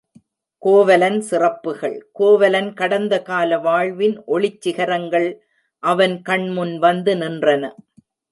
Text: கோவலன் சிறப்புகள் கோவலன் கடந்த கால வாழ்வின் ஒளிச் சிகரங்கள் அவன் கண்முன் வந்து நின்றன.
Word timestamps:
கோவலன் 0.63 1.19
சிறப்புகள் 1.21 1.97
கோவலன் 2.11 2.73
கடந்த 2.73 3.21
கால 3.21 3.59
வாழ்வின் 3.59 4.15
ஒளிச் 4.27 4.61
சிகரங்கள் 4.61 5.29
அவன் 5.83 6.21
கண்முன் 6.21 6.79
வந்து 6.79 7.13
நின்றன. 7.15 7.63